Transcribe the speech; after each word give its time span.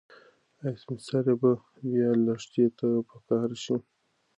ایا 0.61 0.71
سپین 0.81 0.99
سرې 1.07 1.33
به 1.41 1.51
بیا 1.89 2.09
لښتې 2.25 2.65
ته 2.77 2.87
په 3.07 3.15
قهر 3.27 3.51
شي؟ 3.63 3.75